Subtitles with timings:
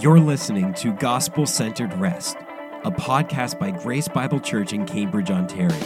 [0.00, 2.36] You're listening to Gospel Centered Rest,
[2.82, 5.78] a podcast by Grace Bible Church in Cambridge, Ontario,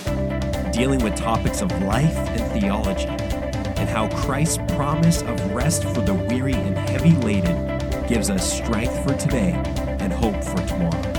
[0.72, 6.14] dealing with topics of life and theology, and how Christ's promise of rest for the
[6.14, 9.52] weary and heavy laden gives us strength for today
[10.00, 11.18] and hope for tomorrow.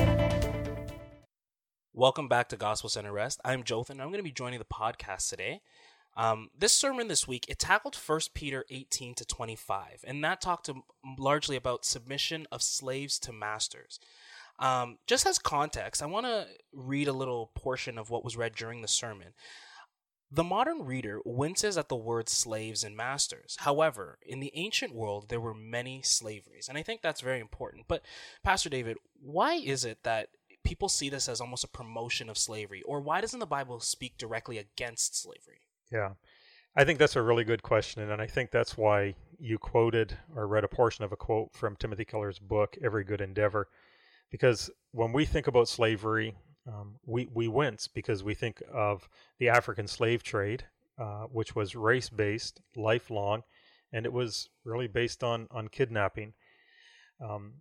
[1.94, 3.40] Welcome back to Gospel Centered Rest.
[3.46, 3.98] I'm Jotham.
[3.98, 5.62] And I'm going to be joining the podcast today.
[6.20, 10.66] Um, this sermon this week it tackled 1 Peter 18 to 25, and that talked
[10.66, 10.84] to,
[11.18, 14.02] largely about submission of slaves to masters.
[14.60, 18.54] Um, just as context, I want to read a little portion of what was read
[18.54, 19.28] during the sermon.
[20.30, 23.56] The modern reader winces at the words slaves and masters.
[23.60, 27.86] However, in the ancient world, there were many slaveries, and I think that's very important.
[27.88, 28.04] But,
[28.44, 30.32] Pastor David, why is it that
[30.66, 34.18] people see this as almost a promotion of slavery, or why doesn't the Bible speak
[34.18, 35.62] directly against slavery?
[35.92, 36.12] Yeah.
[36.76, 38.10] I think that's a really good question.
[38.10, 41.76] And I think that's why you quoted or read a portion of a quote from
[41.76, 43.68] Timothy Keller's book, Every Good Endeavor.
[44.32, 46.36] Because when we think about slavery,
[46.68, 49.10] um, we, we wince because we think of
[49.40, 50.66] the African slave trade,
[51.00, 53.44] uh, which was race based, lifelong,
[53.92, 56.34] and it was really based on, on kidnapping.
[57.20, 57.54] Um,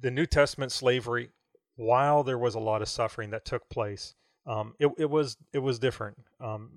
[0.00, 1.28] the New Testament slavery,
[1.76, 4.14] while there was a lot of suffering that took place,
[4.46, 6.16] um, it, it was it was different.
[6.40, 6.70] Um,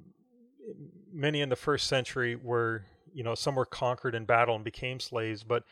[1.11, 4.99] many in the first century were, you know, some were conquered in battle and became
[4.99, 5.63] slaves, but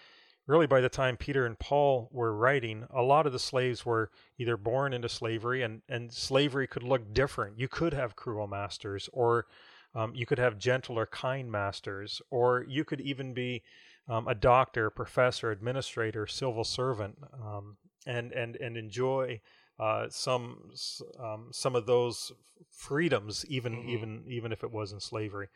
[0.48, 4.12] really by the time Peter and Paul were writing, a lot of the slaves were
[4.38, 7.60] either born into slavery and, and slavery could look different.
[7.60, 9.48] You could have cruel masters, or
[9.96, 13.64] um, you could have gentle or kind masters, or you could even be
[14.08, 19.40] um, a doctor, professor, administrator, civil servant, um, and, and, and enjoy
[19.80, 20.72] uh, some
[21.20, 22.32] um, some of those
[22.72, 23.90] freedoms, even mm-hmm.
[23.90, 25.48] even even if it was in slavery.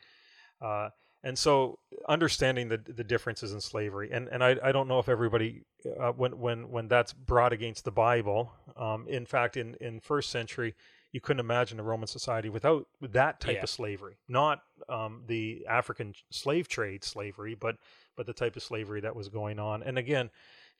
[0.60, 0.90] Uh,
[1.22, 5.08] and so understanding the the differences in slavery, and and I, I don't know if
[5.08, 5.62] everybody
[5.98, 8.52] uh, when when when that's brought against the Bible.
[8.76, 10.74] Um, in fact, in in first century,
[11.12, 13.62] you couldn't imagine a Roman society without that type yeah.
[13.62, 17.76] of slavery, not um, the African slave trade slavery, but
[18.16, 19.82] but the type of slavery that was going on.
[19.82, 20.30] And again,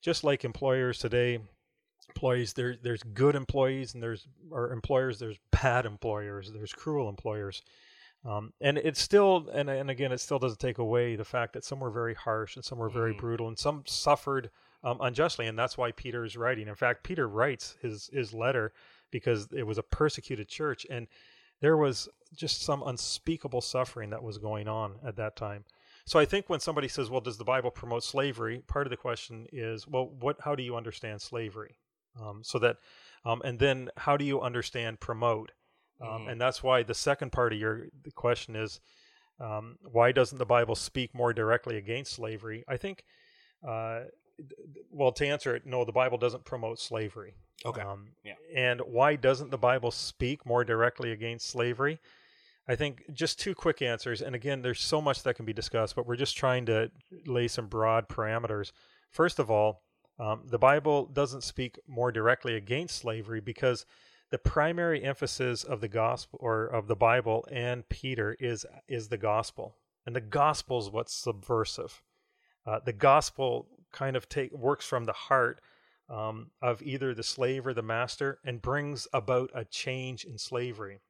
[0.01, 1.41] just like employers today
[2.15, 7.63] employees there there's good employees and there's or employers there's bad employers there's cruel employers
[8.25, 11.65] um, and it's still and, and again it still doesn't take away the fact that
[11.65, 13.19] some were very harsh and some were very mm.
[13.19, 14.51] brutal and some suffered
[14.85, 18.73] um, unjustly and that's why peter is writing in fact peter writes his his letter
[19.11, 21.07] because it was a persecuted church and
[21.61, 25.65] there was just some unspeakable suffering that was going on at that time
[26.11, 28.97] so I think when somebody says, "Well, does the Bible promote slavery?" Part of the
[28.97, 30.41] question is, "Well, what?
[30.41, 31.77] How do you understand slavery?"
[32.21, 32.77] Um, so that,
[33.25, 35.53] um, and then how do you understand promote?
[36.01, 36.33] Um, mm.
[36.33, 38.81] And that's why the second part of your question is,
[39.39, 42.65] um, why doesn't the Bible speak more directly against slavery?
[42.69, 43.05] I think,
[43.67, 44.01] uh,
[44.91, 47.35] well, to answer it, no, the Bible doesn't promote slavery.
[47.65, 47.83] Okay.
[47.83, 48.35] Um, yeah.
[48.55, 51.99] And why doesn't the Bible speak more directly against slavery?
[52.69, 54.23] I think just two quick answers.
[54.23, 56.91] And again, there's so much that can be discussed, but we're just trying to
[57.27, 58.73] lay some broad parameters.
[59.11, 59.83] First of all,
[60.21, 63.87] um, the Bible doesn't speak more directly against slavery because
[64.31, 69.17] the primary emphasis of the gospel or of the Bible and Peter is is the
[69.17, 72.03] gospel, and the gospel is what's subversive.
[72.67, 75.61] Uh, the gospel kind of take works from the heart
[76.11, 81.01] um, of either the slave or the master and brings about a change in slavery.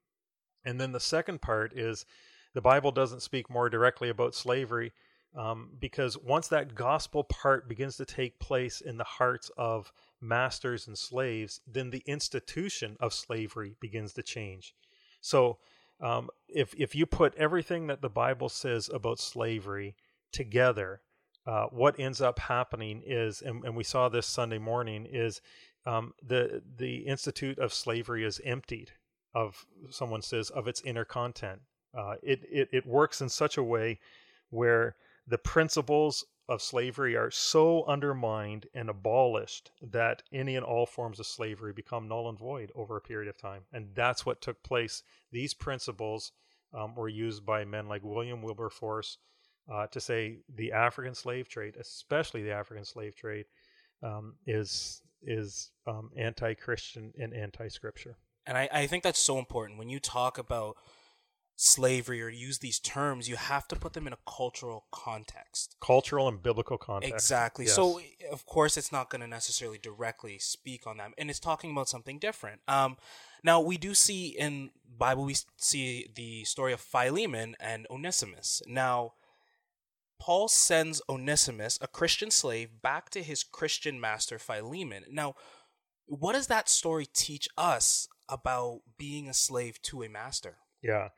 [0.64, 2.06] And then the second part is
[2.54, 4.92] the Bible doesn't speak more directly about slavery
[5.36, 10.86] um, because once that gospel part begins to take place in the hearts of masters
[10.86, 14.74] and slaves, then the institution of slavery begins to change.
[15.20, 15.58] So,
[16.00, 19.94] um, if if you put everything that the Bible says about slavery
[20.32, 21.02] together,
[21.46, 25.42] uh, what ends up happening is, and, and, we saw this Sunday morning, is
[25.86, 28.92] um, the the institute of slavery is emptied
[29.34, 31.60] of someone says of its inner content.
[31.96, 33.98] Uh, it, it it works in such a way
[34.48, 41.20] where the principles of slavery are so undermined and abolished that any and all forms
[41.20, 43.62] of slavery become null and void over a period of time.
[43.72, 45.04] And that's what took place.
[45.30, 46.32] These principles
[46.74, 49.18] um, were used by men like William Wilberforce
[49.72, 53.46] uh, to say the African slave trade, especially the African slave trade,
[54.02, 58.16] um, is is um, anti-Christian and anti-Scripture.
[58.46, 60.76] And I, I think that's so important when you talk about
[61.62, 65.76] slavery or use these terms, you have to put them in a cultural context.
[65.82, 67.12] Cultural and biblical context.
[67.12, 67.66] Exactly.
[67.66, 67.74] Yes.
[67.74, 68.00] So,
[68.32, 71.90] of course, it's not going to necessarily directly speak on them, and it's talking about
[71.90, 72.62] something different.
[72.66, 72.96] Um,
[73.44, 78.62] now, we do see in Bible, we see the story of Philemon and Onesimus.
[78.66, 79.12] Now,
[80.18, 85.04] Paul sends Onesimus, a Christian slave, back to his Christian master Philemon.
[85.10, 85.34] Now,
[86.06, 90.56] what does that story teach us about being a slave to a master?
[90.82, 91.08] Yeah.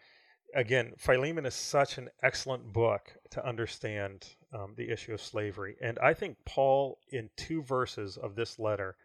[0.54, 5.76] Again, Philemon is such an excellent book to understand um, the issue of slavery.
[5.80, 8.96] And I think Paul, in two verses of this letter,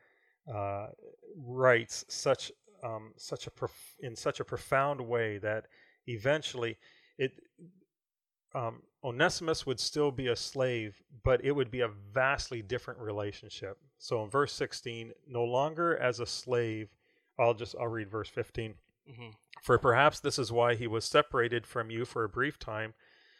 [0.53, 0.87] uh,
[1.35, 2.51] writes such
[2.83, 5.65] um, such a prof- in such a profound way that
[6.05, 6.77] eventually
[7.17, 7.31] it
[8.53, 13.77] um, Onesimus would still be a slave, but it would be a vastly different relationship.
[13.99, 16.89] So in verse 16, no longer as a slave,
[17.39, 18.73] I'll just I'll read verse 15.
[19.09, 19.29] Mm-hmm.
[19.61, 22.93] For perhaps this is why he was separated from you for a brief time,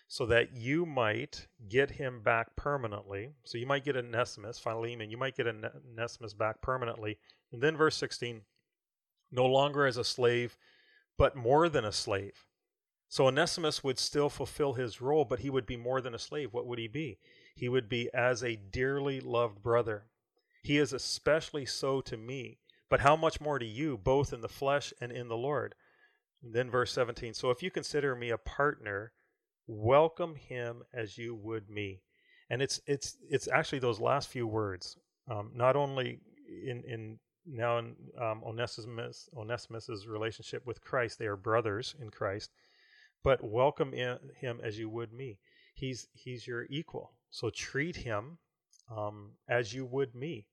[0.08, 3.34] so that you might get him back permanently.
[3.44, 7.18] So you might get Onesimus, Philemon, you might get Onesimus back permanently.
[7.52, 8.42] And then verse 16,
[9.32, 10.58] no longer as a slave,
[11.18, 12.48] but more than a slave.
[13.10, 16.54] So Onesimus would still fulfill his role, but he would be more than a slave.
[16.54, 17.20] What would he be?
[17.56, 20.06] He would be as a dearly loved brother.
[20.62, 24.50] He is especially so to me, but how much more to you, both in the
[24.50, 25.76] flesh and in the Lord?
[26.44, 29.12] And then verse 17 So if you consider me a partner,
[29.68, 32.02] welcome him as you would me.
[32.50, 34.98] And it's it's it's actually those last few words,
[35.30, 41.36] um, not only in in now in um, Onesimus Onesimus's relationship with Christ, they are
[41.36, 42.52] brothers in Christ,
[43.24, 45.40] but welcome him as you would me.
[45.74, 48.38] He's he's your equal, so treat him
[48.90, 50.46] um, as you would me,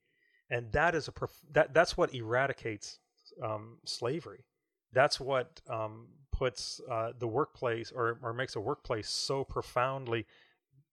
[0.50, 2.98] and that is a prof- that that's what eradicates
[3.42, 4.44] um, slavery.
[4.92, 10.26] That's what um, puts uh, the workplace or, or makes a workplace so profoundly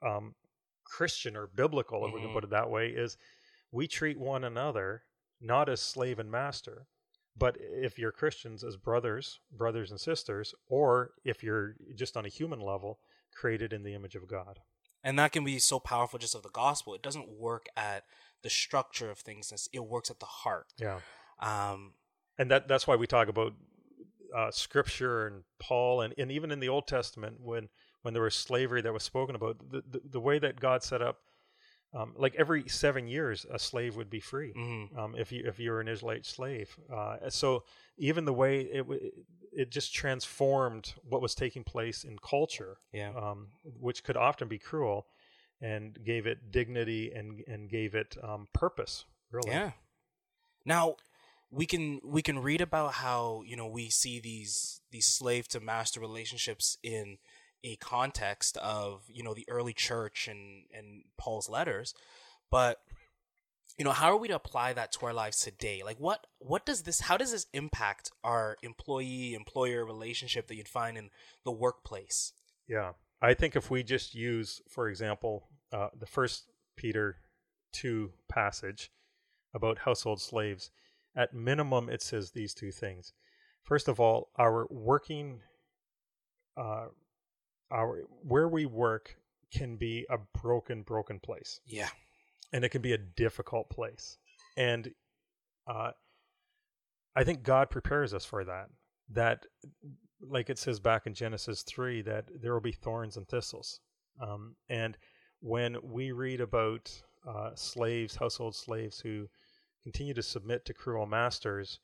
[0.02, 0.34] um,
[0.84, 2.10] Christian or biblical, mm-hmm.
[2.10, 2.36] if we can mm-hmm.
[2.36, 3.18] put it that way, is
[3.72, 5.04] we treat one another
[5.40, 6.86] not as slave and master,
[7.38, 12.30] but if you're Christians as brothers, brothers and sisters, or if you're just on a
[12.30, 13.00] human level,
[13.34, 14.60] created in the image of God.
[15.04, 16.94] And that can be so powerful just of the gospel.
[16.94, 18.04] It doesn't work at
[18.44, 20.68] the structure of things, it works at the heart.
[20.80, 21.00] Yeah.
[21.40, 21.94] Um,
[22.38, 23.54] and that that's why we talk about
[24.36, 27.70] uh, scripture and Paul and, and even in the Old Testament when
[28.02, 31.02] when there was slavery that was spoken about the, the, the way that God set
[31.02, 31.20] up
[31.94, 34.98] um, like every seven years a slave would be free mm-hmm.
[34.98, 37.64] um, if you if you were an Israelite slave uh, so
[38.02, 38.86] even the way it
[39.54, 43.12] it just transformed what was taking place in culture yeah.
[43.16, 45.06] um, which could often be cruel
[45.62, 49.72] and gave it dignity and and gave it um, purpose really yeah
[50.66, 50.96] now
[51.52, 55.60] we can we can read about how you know we see these these slave to
[55.60, 57.18] master relationships in
[57.64, 61.94] a context of you know the early church and and Paul's letters,
[62.50, 62.78] but
[63.82, 66.66] you know how are we to apply that to our lives today like what what
[66.66, 71.10] does this how does this impact our employee employer relationship that you'd find in
[71.44, 72.34] the workplace
[72.68, 72.92] yeah
[73.22, 77.18] i think if we just use for example uh, the first peter
[77.74, 78.92] 2 passage
[79.54, 80.70] about household slaves
[81.16, 83.14] at minimum, it says these two things.
[83.64, 85.42] First of all, our working,
[86.58, 86.88] uh,
[87.72, 89.16] our where we work
[89.54, 91.60] can be a broken, broken place.
[91.66, 91.90] Yeah,
[92.54, 94.18] and it can be a difficult place,
[94.58, 94.92] and
[95.68, 95.92] uh,
[97.16, 98.68] I think God prepares us for that.
[99.10, 99.46] That,
[100.22, 103.80] like it says back in Genesis three, that there will be thorns and thistles,
[104.22, 104.98] um, and
[105.42, 106.92] when we read about
[107.28, 109.28] uh, slaves, household slaves who
[109.84, 111.80] continue to submit to cruel masters,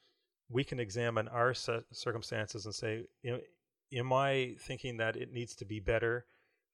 [0.50, 3.03] we can examine our circumstances and say,
[3.94, 6.25] Am I thinking that it needs to be better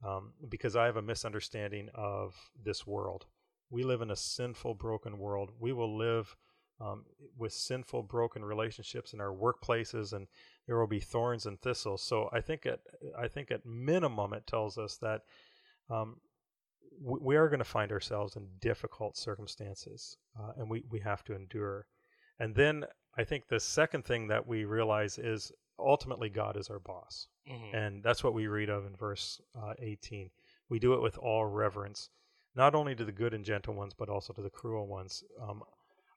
[0.06, 3.26] um, because I have a misunderstanding of this world?
[3.70, 5.52] We live in a sinful, broken world.
[5.60, 6.36] We will live
[6.80, 7.06] um,
[7.38, 10.28] with sinful, broken relationships in our workplaces, and
[10.68, 12.04] there will be thorns and thistles.
[12.04, 12.80] So I think at
[13.18, 15.22] I think at minimum it tells us that
[15.90, 16.18] um,
[17.02, 21.36] we are going to find ourselves in difficult circumstances, uh, and we, we have to
[21.36, 21.88] endure.
[22.40, 22.86] And then
[23.18, 27.28] I think the second thing that we realize is ultimately God is our boss.
[27.50, 27.76] Mm-hmm.
[27.76, 30.30] And that's what we read of in verse uh, 18.
[30.70, 32.10] We do it with all reverence,
[32.56, 35.24] not only to the good and gentle ones, but also to the cruel ones.
[35.42, 35.64] Um,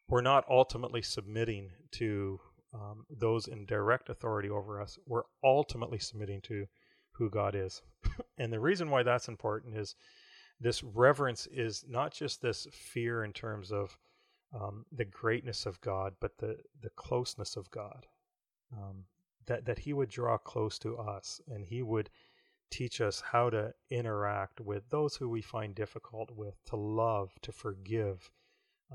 [0.09, 2.41] we're not ultimately submitting to
[2.75, 4.99] um, those in direct authority over us.
[5.07, 6.67] We're ultimately submitting to
[7.13, 7.83] who God is.
[8.39, 9.95] and the reason why that's important is
[10.61, 13.97] this reverence is not just this fear in terms of
[14.55, 18.07] um, the greatness of God, but the, the closeness of God.
[18.73, 19.05] Um,
[19.47, 22.11] that, that He would draw close to us and He would
[22.71, 27.53] teach us how to interact with those who we find difficult with, to love, to
[27.53, 28.31] forgive,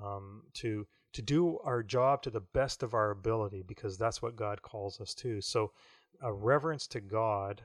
[0.01, 4.37] um, to to do our job to the best of our ability, because that's what
[4.37, 5.41] God calls us to.
[5.41, 5.73] So,
[6.21, 7.61] a reverence to God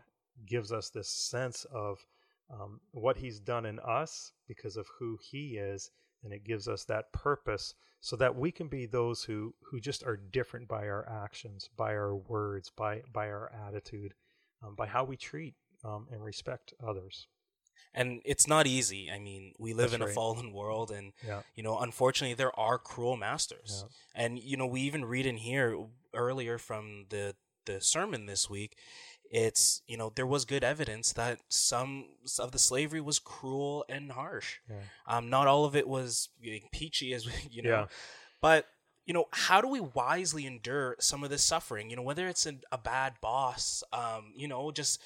[0.47, 2.05] gives us this sense of
[2.51, 5.91] um, what He's done in us because of who He is,
[6.25, 10.05] and it gives us that purpose so that we can be those who who just
[10.05, 14.15] are different by our actions, by our words, by by our attitude,
[14.63, 15.55] um, by how we treat
[15.87, 17.29] um, and respect others.
[17.95, 19.11] And it's not easy.
[19.11, 21.43] I mean, we live That's in a fallen world, and Yeah.
[21.55, 23.85] you know, unfortunately, there are cruel masters.
[23.85, 24.23] Yeah.
[24.25, 28.77] And you know, we even read in here earlier from the the sermon this week.
[29.31, 32.05] It's you know there was good evidence that some
[32.39, 34.59] of the slavery was cruel and harsh.
[34.69, 34.77] Yeah.
[35.07, 36.29] Um, not all of it was
[36.73, 37.89] peachy, as we, you know.
[38.43, 38.67] But
[39.07, 41.89] you know, how do we wisely endure some of this suffering?
[41.91, 45.01] You know, whether it's a, a bad boss, um, you know, just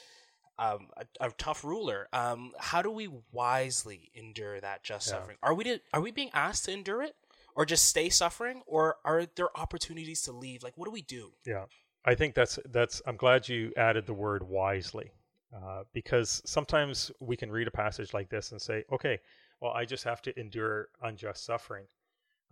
[0.61, 2.07] um, a, a tough ruler.
[2.13, 5.15] Um, how do we wisely endure that just Yeah.
[5.15, 5.39] suffering?
[5.43, 7.17] Are we to, are we being asked to endure it,
[7.57, 10.63] or just stay suffering, or are there opportunities to leave?
[10.63, 11.33] Like, what do we do?
[11.47, 11.65] Yeah,
[12.05, 13.01] I think that's that's.
[13.07, 15.11] I'm glad you added the word wisely,
[15.57, 19.19] uh, because sometimes we can read a passage like this and say, "Okay,
[19.61, 21.87] well, I just have to endure unjust suffering,"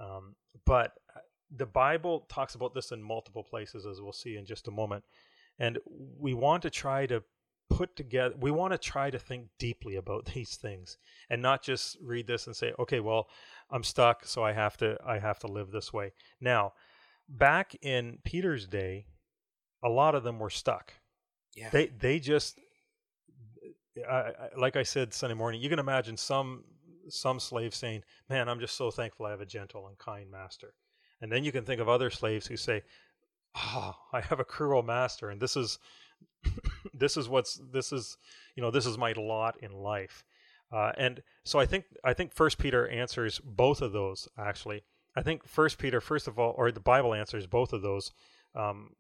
[0.01, 0.35] um,
[0.65, 1.21] but uh,
[1.57, 5.05] the Bible talks about this in multiple places, as we'll see in just a moment,
[5.59, 5.79] and
[6.19, 7.23] we want to try to
[7.71, 10.97] put together we want to try to think deeply about these things
[11.31, 13.29] and not just read this and say okay well
[13.71, 16.13] i'm stuck so i have to i have to live this way.
[16.41, 16.73] Now
[17.29, 19.07] back in peter's day
[19.85, 20.93] a lot of them were stuck.
[21.57, 21.71] Yeah.
[21.71, 22.59] they they just
[24.09, 26.65] I, I, like i said sunday morning you can imagine some
[27.09, 30.75] some slaves saying man i'm just so thankful i have a gentle and kind master.
[31.21, 32.83] And then you can think of other slaves who say
[33.57, 35.79] oh i have a cruel master and this is
[36.95, 38.17] this is what's this is
[38.55, 40.25] you know this is my lot in life.
[40.71, 44.83] Uh, and so i think i think first peter answers both of those actually.
[45.17, 48.13] I think first peter first of all or the bible answers both of those
[48.55, 48.91] um,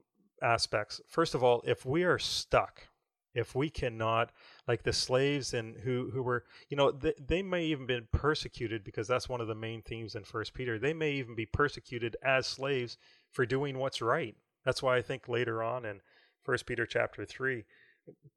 [0.42, 1.00] aspects.
[1.08, 2.88] First of all if we are stuck
[3.34, 4.30] if we cannot
[4.66, 8.82] like the slaves and who who were you know they, they may even been persecuted
[8.82, 10.78] because that's one of the main themes in first peter.
[10.78, 12.96] They may even be persecuted as slaves
[13.30, 14.34] for doing what's right.
[14.64, 16.00] That's why i think later on in
[16.48, 17.64] first peter chapter 3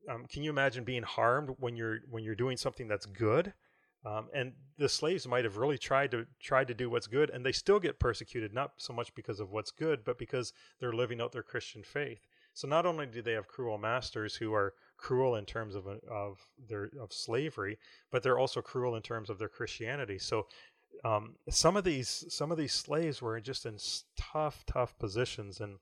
[0.09, 3.53] um, can you imagine being harmed when you're when you're doing something that's good?
[4.03, 7.45] Um, and the slaves might have really tried to tried to do what's good and
[7.45, 11.21] they still get persecuted not so much because of what's good but because they're living
[11.21, 12.19] out their christian faith.
[12.53, 16.39] So not only do they have cruel masters who are cruel in terms of of
[16.67, 17.77] their of slavery
[18.11, 20.17] but they're also cruel in terms of their christianity.
[20.17, 20.47] So
[21.05, 23.77] um, some of these some of these slaves were just in
[24.17, 25.77] tough tough positions and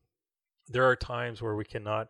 [0.69, 2.07] there are times where we cannot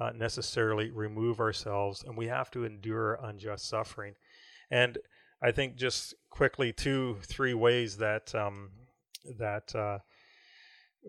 [0.00, 4.14] uh, necessarily remove ourselves and we have to endure unjust suffering.
[4.70, 4.98] And
[5.40, 8.70] i think just quickly two three ways that um,
[9.38, 9.98] that uh,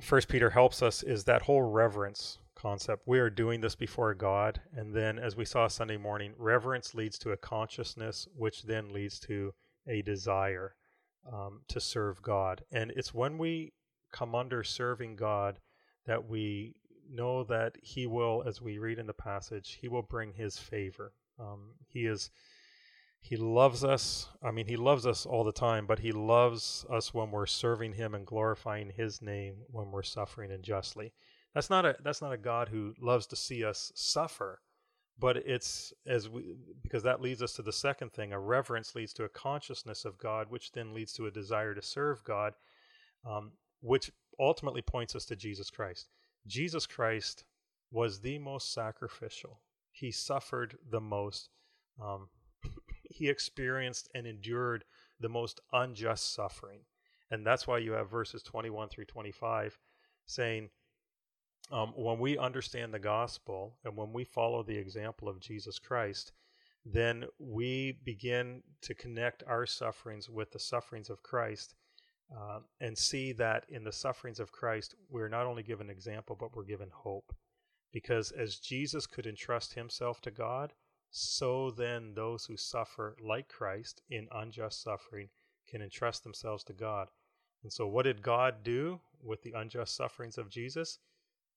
[0.01, 3.07] first peter helps us is that whole reverence concept.
[3.07, 7.17] We are doing this before god and then as we saw sunday morning reverence leads
[7.19, 9.53] to a consciousness which then leads to
[9.87, 10.75] a desire
[11.31, 12.63] um, to serve god.
[12.71, 13.73] And it's when we
[14.11, 15.59] come under serving god
[16.09, 16.73] that we
[17.07, 21.13] know that he will as we read in the passage he will bring his favor.
[21.39, 22.31] Um, he is
[23.21, 27.13] he loves us i mean he loves us all the time but he loves us
[27.13, 31.13] when we're serving him and glorifying his name when we're suffering unjustly.
[31.53, 34.59] That's not a that's not a god who loves to see us suffer
[35.19, 39.13] but it's as we because that leads us to the second thing a reverence leads
[39.13, 42.53] to a consciousness of god which then leads to a desire to serve god
[43.29, 43.51] um,
[43.81, 46.09] which ultimately points us to jesus christ.
[46.47, 47.43] Jesus christ
[47.91, 49.59] was the most sacrificial.
[49.91, 51.49] He suffered the most.
[52.01, 52.29] Um,
[53.09, 54.85] he experienced and endured
[55.19, 56.81] the most unjust suffering.
[57.31, 59.77] And that's why you have verses 21 through 25
[60.25, 60.69] saying
[61.71, 66.31] um, when we understand the gospel and when we follow the example of Jesus Christ,
[66.85, 71.75] then we begin to connect our sufferings with the sufferings of Christ
[72.35, 76.55] uh, and see that in the sufferings of Christ, we're not only given example, but
[76.55, 77.35] we're given hope.
[77.91, 80.73] Because as Jesus could entrust himself to God,
[81.11, 85.29] so then those who suffer like Christ in unjust suffering
[85.67, 87.07] can entrust themselves to God.
[87.63, 90.99] And so, what did God do with the unjust sufferings of Jesus?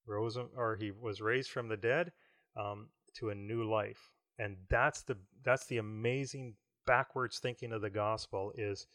[0.07, 2.13] Rose or he was raised from the dead
[2.57, 7.91] um, to a new life, and that's the that's the amazing backwards thinking of the
[7.91, 8.87] gospel is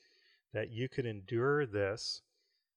[0.54, 2.22] that you could endure this,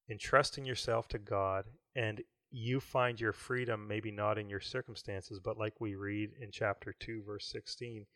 [0.09, 5.57] entrusting yourself to God, and you find your freedom maybe not in your circumstances, but
[5.57, 8.07] like we read in chapter two, verse sixteen,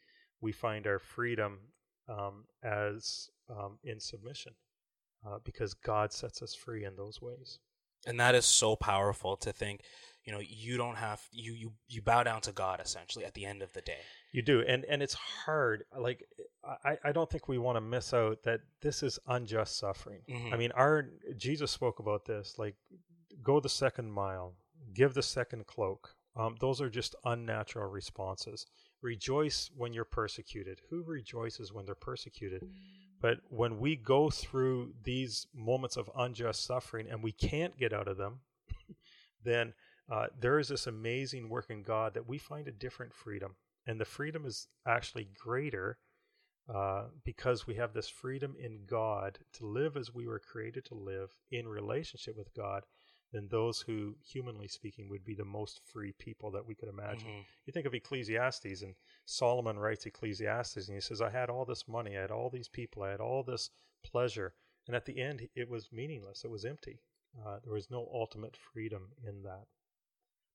[0.41, 1.59] we find our freedom
[2.09, 4.53] um, as um, in submission
[5.27, 7.61] uh, because God sets us free in those ways.
[8.07, 9.81] And that is so powerful to think,
[10.25, 13.47] you know, you don't have you you you bow down to God essentially at the
[13.47, 14.01] end of the day.
[14.33, 15.85] You do, and and it's hard.
[15.97, 16.25] Like
[16.85, 20.23] I, I don't think we want to miss out that this is unjust suffering.
[20.29, 20.53] Mhm.
[20.53, 22.59] I mean, our Jesus spoke about this.
[22.59, 22.77] Like,
[23.43, 24.55] go the second mile,
[24.95, 26.17] give the second cloak.
[26.37, 28.67] Um, those are just unnatural responses.
[29.03, 30.81] Rejoice when you're persecuted.
[30.91, 32.63] Who rejoices when they're persecuted?
[33.21, 38.09] But when we go through these moments of unjust suffering and we can't get out
[38.09, 38.41] of them,
[39.45, 39.75] then
[40.11, 43.55] uh, there is this amazing work in God that we find a different freedom.
[43.87, 45.99] And the freedom is actually greater
[46.73, 50.95] uh, because we have this freedom in God to live as we were created to
[50.95, 52.85] live in relationship with God
[53.33, 57.29] than those who, humanly speaking, would be the most free people that we could imagine.
[57.29, 57.45] Mhm.
[57.67, 58.95] You think of Ecclesiastes, and
[59.27, 62.69] Solomon writes Ecclesiastes, and he says, I had all this money, I had all these
[62.69, 63.71] people, I had all this
[64.03, 64.55] pleasure.
[64.87, 67.01] And at the end, it was meaningless, it was empty.
[67.45, 69.67] Uh, there was no ultimate freedom in that.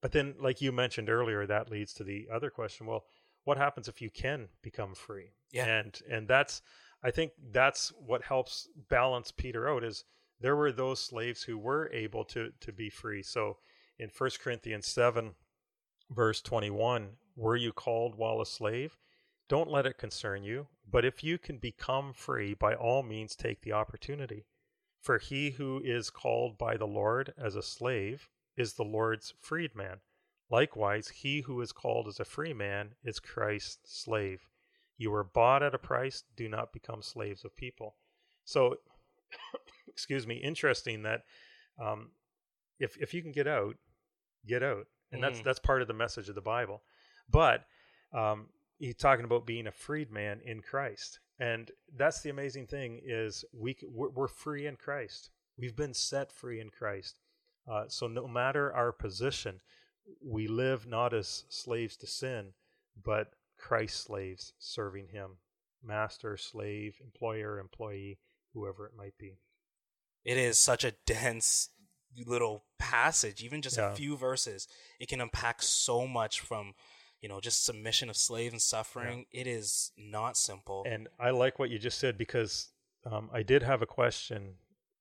[0.01, 3.05] But then, like you mentioned earlier, that leads to the other question well,
[3.49, 5.31] what happens if you can become free?
[5.51, 5.65] Yeah.
[5.65, 6.61] And and that's
[7.01, 10.03] I think that's what helps balance Peter out is
[10.39, 13.23] there were those slaves who were able to to be free.
[13.23, 13.57] So
[13.97, 15.33] in 1 Corinthians 7
[16.11, 18.99] verse 21, were you called while a slave?
[19.47, 23.61] Don't let it concern you, but if you can become free, by all means take
[23.61, 24.45] the opportunity.
[25.01, 30.01] For he who is called by the Lord as a slave is the Lord's freedman.
[30.49, 34.47] Likewise, he who is called as a free man is Christ's slave.
[34.97, 37.95] You were bought at a price, do not become slaves of people.
[38.45, 38.75] So,
[39.87, 41.21] excuse me, interesting that
[41.79, 42.11] um,
[42.79, 43.75] if, if you can get out,
[44.45, 44.87] get out.
[45.11, 45.43] And that's Mhm.
[45.43, 46.83] that's part of the message of the Bible.
[47.29, 47.65] But
[48.13, 51.19] um, he's talking about being a freedman in Christ.
[51.39, 55.31] And that's the amazing thing is we we're, we're free in Christ.
[55.57, 57.19] We've been set free in Christ.
[57.67, 59.61] Uh, so no matter our position,
[60.21, 62.53] we live not as slaves to sin,
[63.01, 65.37] but Christ slaves serving Him,
[65.83, 68.19] master, slave, employer, employee,
[68.53, 69.39] whoever it might be.
[70.23, 71.69] It is such a dense
[72.25, 73.91] little passage, even just Yeah.
[73.91, 74.67] a few verses.
[74.99, 76.73] It can unpack so much from,
[77.21, 79.25] you know, just submission of slave and suffering.
[79.31, 80.83] It is not simple.
[80.87, 82.69] And I like what you just said because
[83.05, 84.55] um, I did have a question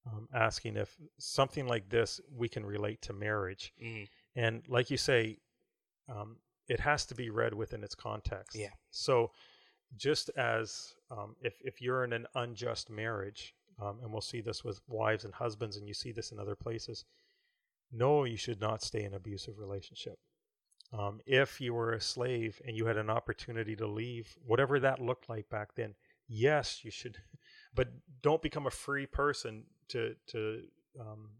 [0.06, 3.72] um, asking if something like this we can relate to marriage.
[3.82, 4.08] Mhm.
[4.38, 5.38] And like you say,
[6.08, 6.36] um,
[6.68, 8.56] it has to be read within its context.
[8.56, 8.68] Yeah.
[8.92, 9.32] So
[9.96, 14.62] just as um, if, if you're in an unjust marriage, um, and we'll see this
[14.62, 17.04] with wives and husbands, and you see this in other places,
[17.90, 20.18] no, you should not stay in an abusive relationship.
[20.92, 25.00] Um, if you were a slave and you had an opportunity to leave, whatever that
[25.00, 25.94] looked like back then,
[26.28, 27.16] yes, you should,
[27.74, 27.88] but
[28.22, 30.62] don't become a free person to to
[31.00, 31.30] um,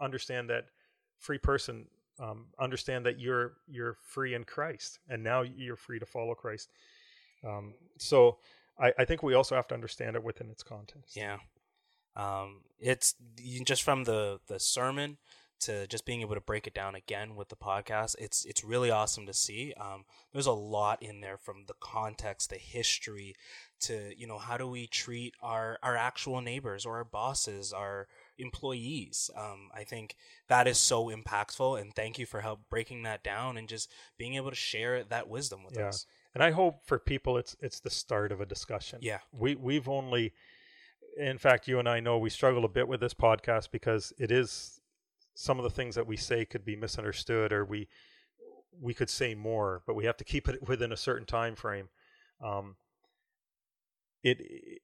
[0.00, 0.66] understand that
[1.22, 1.86] free person
[2.20, 6.70] um, understand that you're you're free in Christ, and now you're free to follow Christ.
[7.46, 8.38] Um, so
[8.78, 11.16] I, I think we also have to understand it within its context.
[11.16, 11.38] Yeah.
[12.14, 13.14] Um, it's
[13.64, 15.16] just from the the sermon
[15.60, 18.16] to just being able to break it down again with the podcast.
[18.18, 19.72] It's it's really awesome to see.
[19.80, 23.34] Um, there's a lot in there from the context, the history,
[23.80, 28.08] to you know how do we treat our our actual neighbors or our bosses, our
[28.38, 29.30] employees.
[29.36, 30.16] Um, I think
[30.48, 34.34] that is so impactful, and thank you for help breaking that down and just being
[34.34, 35.88] able to share that wisdom with Yeah.
[35.88, 36.06] us.
[36.34, 38.98] And I hope for people it's it's the start of a discussion.
[39.02, 39.18] Yeah.
[39.32, 40.32] We we've only
[41.18, 44.30] in fact you and I know we struggle a bit with this podcast because it
[44.30, 44.80] is
[45.34, 47.88] some of the things that we say could be misunderstood or we
[48.80, 51.90] we could say more, but we have to keep it within a certain time frame.
[52.42, 52.76] Um,
[54.22, 54.81] it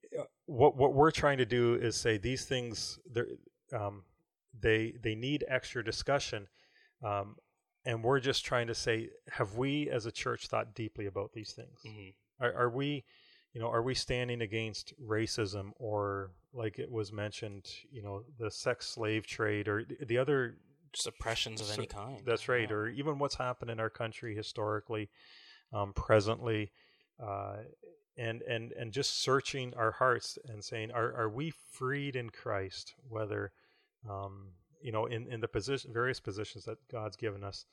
[0.49, 2.99] what what we're trying to do is say these things
[3.73, 4.03] um,
[4.59, 6.49] they they need extra discussion
[7.05, 7.37] um,
[7.85, 11.53] and we're just trying to say have we as a church thought deeply about these
[11.53, 13.05] things hmm are, are we
[13.53, 18.51] you know are we standing against racism or like it was mentioned you know the
[18.51, 20.57] sex slave trade or the- the other
[20.95, 22.23] Suppressions of any kind.
[22.25, 22.75] that's right Yeah.
[22.77, 25.11] or even what's happened in our country historically
[25.75, 26.73] um, presently
[27.23, 27.57] uh,
[28.19, 32.95] and and and just searching our hearts and saying are are we freed in Christ
[33.09, 33.53] whether
[34.09, 34.49] um,
[34.83, 37.65] you know in in the position various positions that God's given us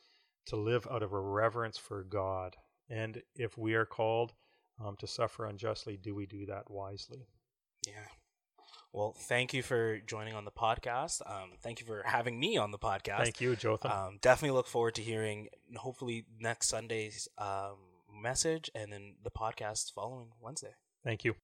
[0.47, 2.55] to live out of a reverence for God
[2.89, 4.34] and if we are called
[4.84, 7.27] um, to suffer unjustly do we do that wisely
[7.88, 7.93] Yeah.
[8.93, 11.21] Well, thank you for joining on the podcast.
[11.29, 13.17] Um, thank you for having me on the podcast.
[13.23, 17.75] thank you Jotham Um, definitely look forward to hearing, hopefully, next Sunday's um,
[18.15, 20.75] message and then the podcast following Wednesday.
[21.04, 21.36] thank you